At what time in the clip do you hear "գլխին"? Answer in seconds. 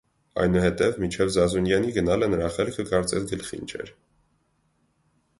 3.33-3.69